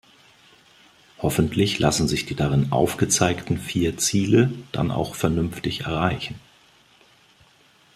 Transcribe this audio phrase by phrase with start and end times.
[1.19, 6.39] Hoffentlich lassen sich die darin aufgezeigten vier Ziele dann auch vernünftig erreichen.